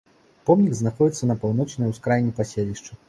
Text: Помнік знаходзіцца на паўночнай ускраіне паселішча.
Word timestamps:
Помнік 0.49 0.73
знаходзіцца 0.79 1.29
на 1.31 1.35
паўночнай 1.43 1.93
ускраіне 1.93 2.31
паселішча. 2.41 2.99